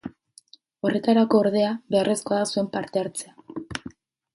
[0.89, 3.91] Horretarako, ordea, beharrezkoa da zuen parte-hartzea.